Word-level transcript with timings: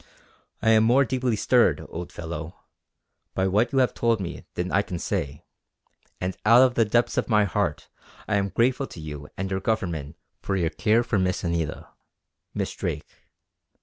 I 0.63 0.71
am 0.71 0.83
more 0.83 1.05
deeply 1.05 1.35
stirred, 1.35 1.85
old 1.87 2.11
fellow, 2.11 2.55
by 3.35 3.45
what 3.47 3.71
you 3.71 3.77
have 3.77 3.93
told 3.93 4.19
me 4.19 4.45
than 4.55 4.71
I 4.71 4.81
can 4.81 4.97
say; 4.97 5.45
and 6.19 6.35
out 6.43 6.63
of 6.63 6.73
the 6.73 6.85
depths 6.85 7.17
of 7.17 7.29
my 7.29 7.43
heart 7.43 7.87
I 8.27 8.37
am 8.37 8.49
grateful 8.49 8.87
to 8.87 8.99
you 8.99 9.29
and 9.37 9.51
your 9.51 9.59
Government 9.59 10.15
for 10.41 10.55
your 10.55 10.71
care 10.71 11.03
for 11.03 11.19
Miss 11.19 11.43
Anita 11.43 11.87
Miss 12.55 12.73
Drake. 12.73 13.27